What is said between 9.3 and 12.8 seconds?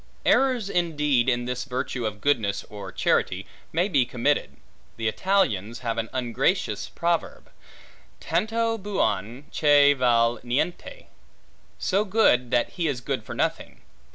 che val niente: so good, that